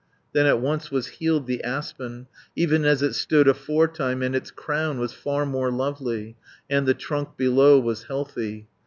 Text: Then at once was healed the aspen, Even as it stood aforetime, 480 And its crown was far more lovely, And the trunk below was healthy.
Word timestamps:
Then 0.33 0.47
at 0.47 0.59
once 0.59 0.89
was 0.89 1.05
healed 1.05 1.45
the 1.45 1.63
aspen, 1.63 2.25
Even 2.55 2.85
as 2.85 3.03
it 3.03 3.13
stood 3.13 3.47
aforetime, 3.47 4.17
480 4.21 4.25
And 4.25 4.35
its 4.35 4.49
crown 4.49 4.97
was 4.99 5.13
far 5.13 5.45
more 5.45 5.69
lovely, 5.71 6.37
And 6.67 6.87
the 6.87 6.95
trunk 6.95 7.37
below 7.37 7.79
was 7.79 8.05
healthy. 8.05 8.67